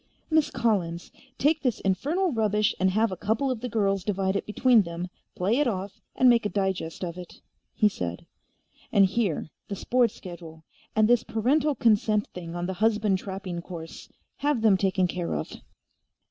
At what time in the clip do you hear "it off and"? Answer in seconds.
5.59-6.27